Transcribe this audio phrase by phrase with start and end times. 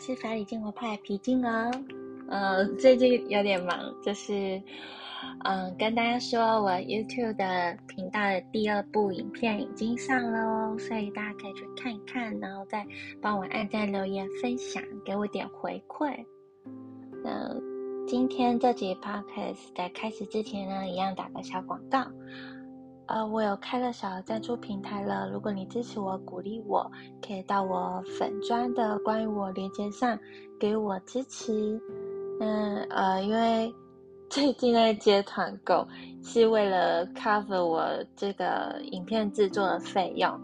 [0.00, 1.70] 是法理建国派皮筋哦。
[2.28, 4.60] 呃，最近有点忙，就是
[5.44, 12.86] 嗯，跟大家说我 YouTube 的频道的第二部影片已经上了哦，所以大家可以去看一看，然后再
[13.20, 16.24] 帮我按赞、留言、分享，给我点回馈。
[17.22, 17.54] 那
[18.06, 22.06] 今天这集 Podcast 在开始之前呢，一样打个小广告。
[23.10, 25.28] 呃，我有开了小额赞助平台了。
[25.32, 26.88] 如果你支持我、鼓励我，
[27.20, 30.16] 可以到我粉砖的关于我链接上
[30.60, 31.80] 给我支持。
[32.38, 33.74] 嗯呃，因为
[34.30, 35.84] 最近在接团购，
[36.22, 37.84] 是为了 cover 我
[38.14, 40.40] 这个影片制作的费用。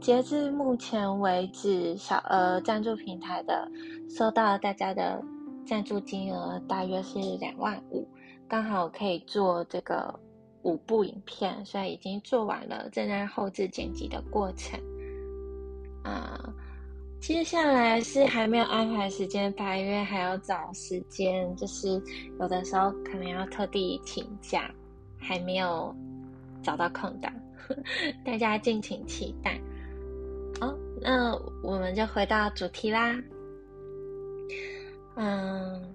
[0.00, 3.68] 截至目前为止，小额赞助平台的
[4.08, 5.20] 收到大家的
[5.66, 8.06] 赞助金额大约是两万五，
[8.46, 10.14] 刚好可以做这个。
[10.64, 14.80] 五部影片，所以已经做完了，正在后置剪辑的过程。
[16.02, 16.52] 啊，
[17.20, 22.02] 接下来是还没有安排时间拍，因为还要找时间，就是
[22.40, 24.70] 有的时候可能要特地请假，
[25.18, 25.94] 还没有
[26.62, 27.32] 找到空档，
[28.24, 29.60] 大家敬请期待。
[30.60, 33.16] 好，那我们就回到主题啦。
[35.16, 35.94] 嗯。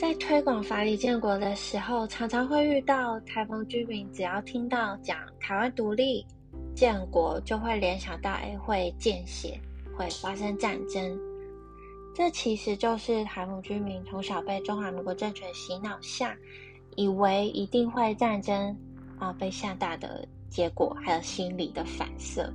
[0.00, 6.24] 在推广法理建国的时候，常常会遇到台澎居民，只要听到讲台湾独立
[6.74, 9.60] 建国，就会联想到哎会见血，
[9.94, 11.18] 会发生战争。
[12.14, 16.34] 这其实就是台澎居民从小被中华民国政权洗脑下，
[16.96, 18.74] 以为一定会战争
[19.18, 22.50] 啊被吓大的结果，还有心理的反射，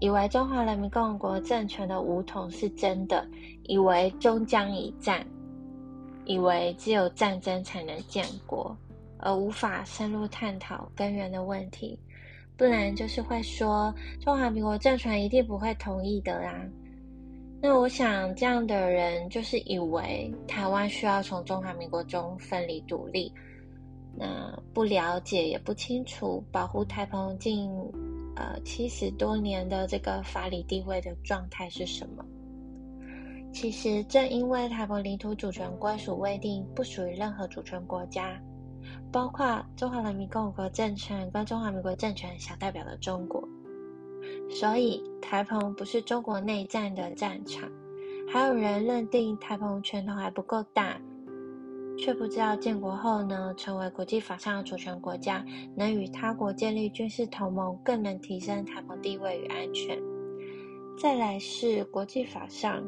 [0.00, 3.24] 以为中华人民共和国政权的武统是真的，
[3.62, 5.24] 以为终将一战。
[6.30, 8.76] 以为只有战争才能建国，
[9.18, 11.98] 而无法深入探讨根源的问题，
[12.56, 16.64] 不然就是会说中华民国政权一定不会同意的啦。
[17.60, 23.32] 那我想这样的人就是以为台湾需要从中华民国中分离独立，
[24.16, 27.68] 那不了解也不清楚保护台澎近
[28.36, 32.24] 呃七十多年的这个法理地位的状态是什么。
[33.52, 38.40] 其实，正因为台湾领土主权归属未定，不属于任何主权国家，
[39.12, 43.42] 包括中华人民共和国政权跟中华民国政权想代表的中国，
[44.48, 47.68] 所以台澎不是中国内战的战场。
[48.32, 50.96] 还有人认定台澎拳头还不够大，
[51.98, 55.44] 却不知道建国后呢，成为国际法上的主权国家，
[55.76, 60.00] 能与他国建立军事同盟，更能提升台澎地位与安全。
[60.96, 62.82] 再来是国际法上。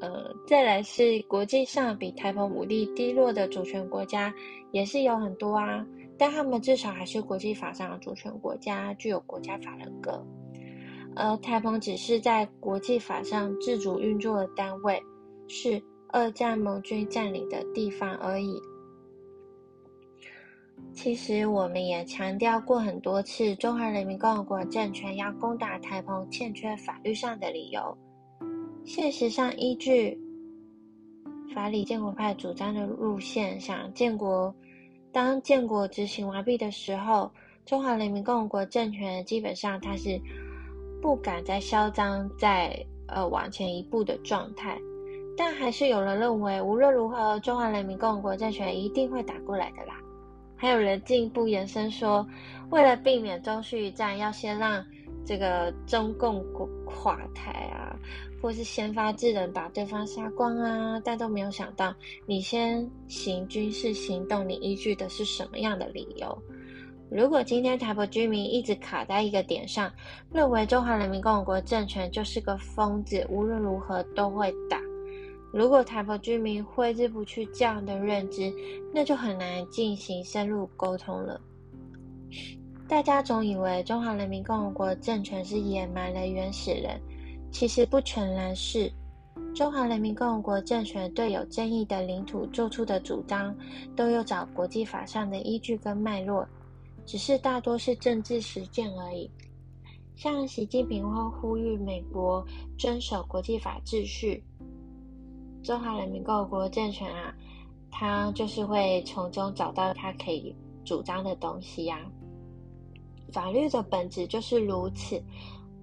[0.00, 4.32] 呃，再来是国际上比台澎武力低落的主权国家，
[4.72, 10.24] 也是有很多啊，但他们至少还是国际法上的主权国家，具有国家法人格。
[11.16, 15.02] 而台澎只是在国际法上自主运作的单位，
[15.48, 18.58] 是二战盟军占领的地方而已。
[20.94, 27.96] 其实我们也强调过很多次，中华人民共和国政权要攻打台澎，欠缺法律上的理由。
[28.84, 30.18] 现实上，依据
[31.54, 34.52] 法理建国派主张的路线，想建国，
[35.12, 37.30] 当建国执行完毕的时候，
[37.64, 40.20] 中华人民共和国政权基本上它是
[41.00, 42.74] 不敢再嚣张、再
[43.06, 44.78] 呃往前一步的状态。
[45.36, 49.94] 但还是有人认为，无论如何，中华人民共和国政权一定会打过来的啦。
[50.56, 52.26] 还有人进一步延伸说，
[52.70, 54.84] 为了避免中续一战，要先让
[55.24, 56.44] 这个中共
[56.84, 57.96] 垮台啊。
[58.40, 61.94] 或是先发制人把对方杀光啊，但都没有想到
[62.26, 66.36] 你先行军事行动，你依据的是什么样的理由？
[67.10, 69.92] 如果今天台北居民一直卡在一个点上，
[70.32, 74.80] 认为中华人民共和国政权就是个疯子，无论如何都会打。
[75.52, 78.52] 如果台北居民挥之不去这样的认知，
[78.94, 81.40] 那就很难进行深入沟通了。
[82.86, 87.00] 大家总以为中华人民共和国政权是野蛮的原始人。
[87.50, 88.90] 其实不全然是
[89.54, 93.54] 中华人民共和国政权对有争议的领土做出的主张，
[93.96, 96.46] 都有找国际法上的依据跟脉络，
[97.04, 99.30] 只是大多是政治实践而已。
[100.16, 102.46] 像习近平会呼吁美国
[102.78, 104.42] 遵守国际法秩序，
[105.62, 107.34] 中华人民共和国政权啊，
[107.90, 110.54] 他就是会从中找到他可以
[110.84, 111.98] 主张的东西呀。
[113.32, 115.22] 法律的本质就是如此。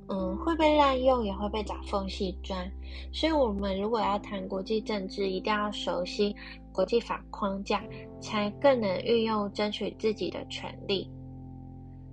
[0.09, 2.71] 嗯，会被滥用，也会被找缝隙钻。
[3.11, 6.35] 所以，我们如果要谈国际政治，一定要熟悉
[6.71, 7.83] 国际法框架，
[8.21, 11.09] 才更能运用争取自己的权利。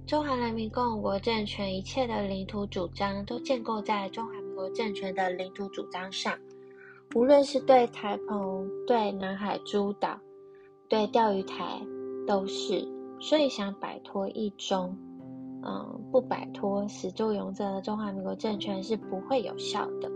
[0.06, 6.36] 中华人民共和国政权一切的领土主张，都建构在中华民国政权的领土主张上，
[7.14, 10.18] 无论是对台澎、对南海诸岛、
[10.88, 11.80] 对钓鱼台，
[12.26, 12.86] 都是。
[13.20, 14.94] 所以想摆脱一中，
[15.66, 20.10] 嗯，不摆脱始作俑者的中华民国政权是不会有效的。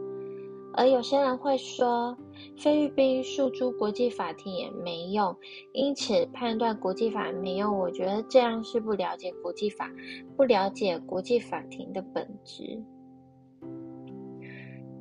[0.75, 2.17] 而有些人会说，
[2.57, 5.35] 菲律宾诉诸国际法庭也没用，
[5.73, 7.77] 因此判断国际法没用。
[7.77, 9.91] 我觉得这样是不了解国际法，
[10.37, 12.81] 不了解国际法庭的本质。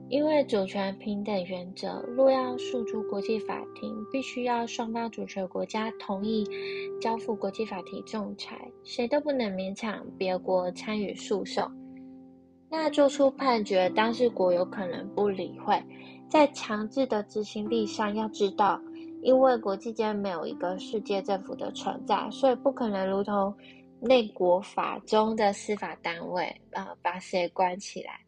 [0.09, 6.47] 因为主权平等原则，若要诉诸国际法庭，必须要双方主权国家同意
[7.01, 11.69] 交付国际法庭仲裁，谁都不能勉强别国参与诉讼。
[12.69, 15.81] 那做出判决，当事国有可能不理会，
[16.29, 18.79] 在强制的执行力上，要知道，
[19.21, 23.53] 因为国际间没有一个世界政府的存在，所以不可能如同
[23.99, 28.26] 内国法中的司法单位啊，把谁关起来。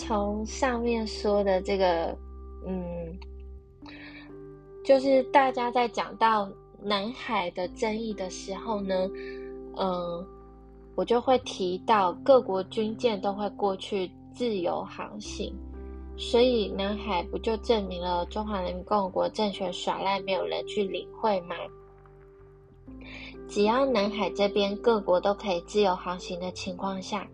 [0.00, 2.16] 从上面说的这个，
[2.66, 3.18] 嗯，
[4.82, 6.50] 就是大家在讲到
[6.82, 9.06] 南海的争议的时候呢，
[9.76, 10.26] 嗯，
[10.94, 15.54] 我就会提到各国军舰都会过去自由航行，
[16.16, 21.54] 所以南海不就证明了中华人民共和国政权耍赖，没有人去领会吗？
[23.46, 27.28] 只要南海这边各国都可以自由航行的情况下。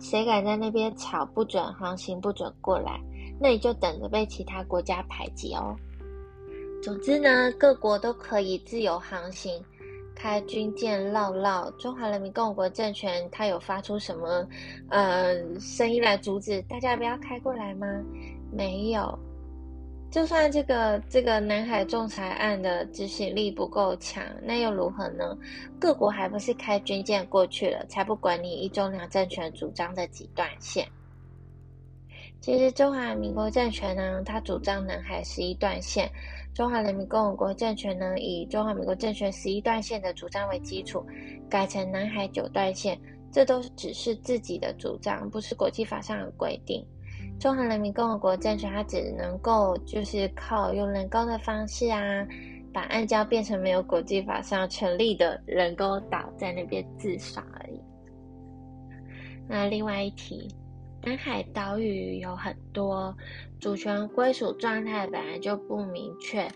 [0.00, 3.00] 谁敢在那边吵不准航行不准过来，
[3.40, 5.76] 那你就等着被其他国家排挤哦。
[6.82, 9.62] 总之呢，各国都可以自由航行，
[10.14, 11.70] 开军舰绕绕。
[11.72, 14.46] 中华人民共和国政权，它有发出什么
[14.88, 17.86] 呃声音来阻止大家不要开过来吗？
[18.52, 19.18] 没有。
[20.10, 25.36] 就算这个这个南海仲裁案的执行力不够强，那又如何呢？
[25.78, 30.88] 各国还不是开军舰过去了，才不管你一中两政权主张的几段线。
[32.40, 36.08] 其实中华民国政权呢，它主张南海十一段线；
[36.54, 41.04] 中华人民共和国政权呢，以中华民国政权十一段线的主张为基础，
[41.50, 42.98] 改成南海九段线。
[43.30, 46.82] 这都只是自己的主张，不是国际法上的规定。
[47.38, 52.26] 中华人民共和国政权，它只能够就是靠用人工的方式啊，
[52.72, 57.80] 把暗礁变成没有国际法上成立的人工岛，在那边自爽而已。
[59.48, 60.48] 那另外一题，
[61.04, 63.16] 南海岛屿有很多，
[63.60, 66.48] 主权归属状态本来就不明确，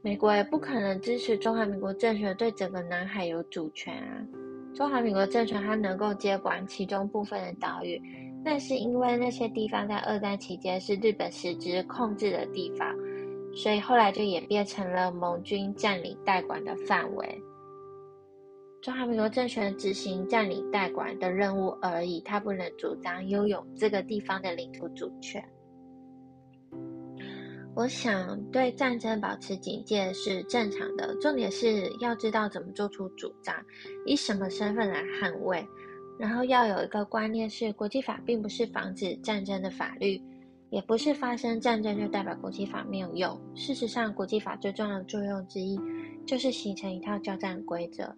[0.00, 4.16] 美国也不可能支持中华民国政权对整个南海有主权啊。
[4.74, 8.00] 中华民国政权它能够接管其中部分的岛屿。
[8.42, 12.96] 那是因为那些地方在二战期间是日本实质控制的地方，
[13.54, 17.42] 所以后来就演变成了盟军占领代管的范围。
[18.80, 25.44] 中华民国政权执行占领代管的任务而已，他不能主张拥有这个地方的领土主权。
[27.76, 33.54] 我想对战争保持警戒是正常的，重点是要知道怎么做出主张，
[34.06, 35.62] 以什么身份来捍卫。
[36.20, 40.20] 然后要有一个观念是，国际法并不是防止战争的法律，
[40.68, 43.40] 也不是发生战争就代表国际法没有用。
[43.54, 45.80] 事实上，国际法最重要的作用之一
[46.26, 48.14] 就是形成一套交战规则。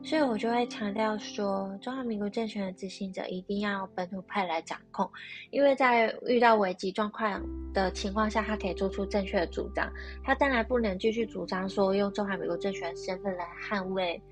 [0.00, 5.10] 所以我就会强调说，中华民国政权的执行者一定要本土派来掌控，
[5.50, 7.42] 因为在遇到危机状况
[7.74, 9.92] 的情况下，他可以做出正确的主张。
[10.22, 14.22] 他当然不能继续主张说用中华民国政权身份来捍卫。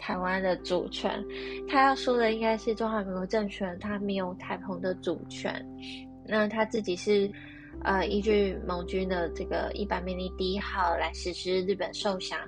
[0.00, 1.22] 台湾的主权，
[1.68, 5.64] 他要说的应该是中华民国政权，他没有台澎的主权。
[6.26, 7.30] 那他自己是，
[7.82, 12.38] 呃，依据盟军的这个一般命令第一号来实施日本受降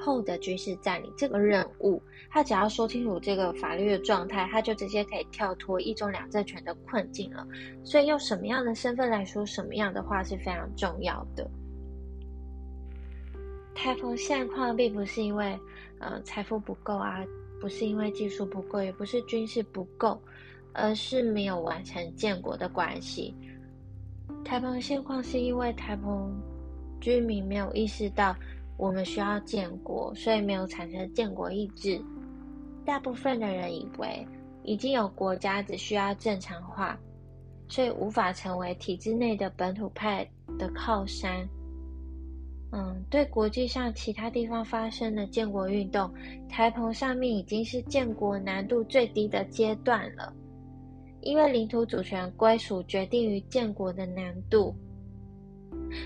[0.00, 2.02] 后的军事占领这个任务。
[2.30, 7.46] 他只要说清楚这个法律的状态，他就直接可以跳脱一中两政权的困境了。
[7.84, 11.48] 所以用什么样的身份来说什么样的话是非常重要的。
[13.74, 15.58] 台风现况并不是因为。
[16.04, 17.24] 呃，财富不够啊，
[17.58, 20.20] 不是因为技术不够，也不是军事不够，
[20.74, 23.34] 而是没有完成建国的关系。
[24.44, 26.30] 台澎现况是因为台澎
[27.00, 28.36] 居民没有意识到
[28.76, 31.98] 我们需要建国，所以没有产生建国意志。
[32.84, 34.26] 大部分的人以为
[34.62, 36.98] 已经有国家，只需要正常化，
[37.66, 41.48] 所以无法成为体制内的本土派的靠山。
[42.76, 46.12] 嗯，对国际上其他地方发生的建国运动，
[46.48, 50.34] 台澎上面已经是建国难度最低的阶段了，
[51.20, 54.74] 因为领土主权归属决定于建国的难度，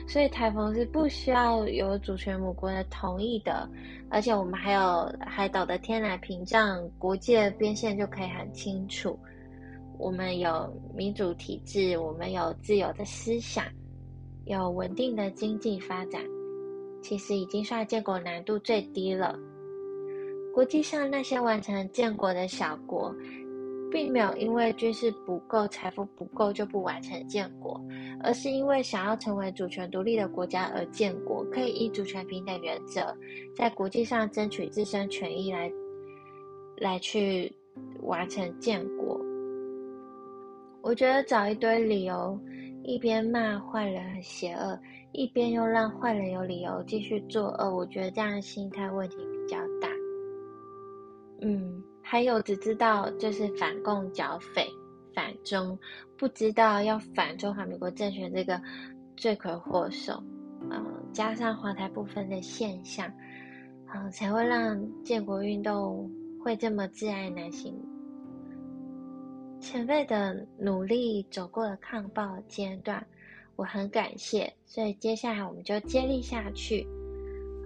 [0.07, 3.67] 所以台澎是不需要有主权母国的同意的，
[4.11, 9.19] 而且我们还有海岛的天然屏障，国际的边线就可以很清楚。
[9.97, 13.65] 我们有民主体制，我们有自由的思想，
[14.45, 16.23] 有稳定的经济发展，
[17.01, 19.39] 其实已经算建国难度最低了。
[20.55, 23.15] 国际上那些完成建国的小国，
[23.91, 27.81] 并没有因为军事不够、财富不够就不完成建国，
[28.23, 33.17] 而是因为想要成为主权独立的国家而建国，可以依主权平等原则，
[33.55, 35.71] 在国际上争取自身权益来
[36.79, 37.53] 来去
[38.03, 39.21] 完成建国。
[40.81, 42.39] 我觉得找一堆理由，
[42.89, 44.81] 一边骂坏人很邪恶，
[45.13, 49.91] 一边又让坏人有理由继续作恶，我觉得这样的心态问题比较大。
[51.43, 54.67] 嗯，还有只知道就是反共剿匪、
[55.15, 55.79] 反中，
[56.17, 58.59] 不知道要反中华民国政权这个
[59.19, 60.23] 罪魁祸首，
[60.71, 63.07] 嗯，加上华台部分的现象，
[63.95, 66.11] 嗯，才会让建国运动
[66.43, 67.79] 会这么自爱难行。
[69.61, 73.05] 前辈的努力走过了抗暴阶段，
[73.57, 76.87] 我很感谢，所以接下来我们就接力下去。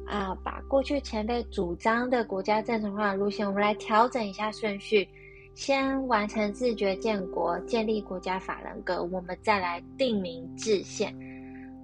[0.05, 5.09] 啊，把过去前辈主张的国家正常化路线，我们来调整一下顺序，
[5.55, 11.15] 先完成自觉建国，建立国家法人格，我们再来定名制宪，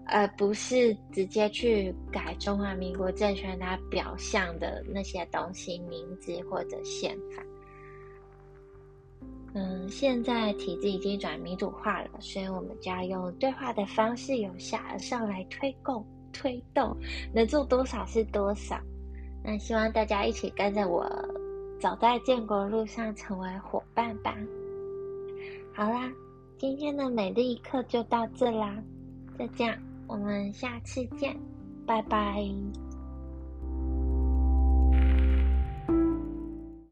[0.05, 7.43] 而不是直接去改中华民国政权它表象的那些东西，名字或者宪法。
[9.55, 16.05] 嗯，现在体制已经转民主化了，所以我们就要用对话的方式，由下而上来推动。
[16.31, 16.95] 推动
[17.35, 18.79] 能做多少是多少，
[19.43, 21.05] 那希望大家一起跟着我
[21.81, 24.37] 走在建国路上，成为伙伴吧。
[25.75, 26.13] 好啦，
[26.59, 28.77] 今天的美丽课就到这啦，
[29.39, 29.77] 再见，
[30.07, 31.35] 我们下次见，
[31.87, 32.45] 拜拜。